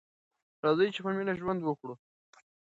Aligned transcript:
راځئ 0.63 0.87
چې 0.95 0.99
په 1.05 1.11
مینه 1.15 1.33
ژوند 1.39 1.61
وکړو. 1.63 1.93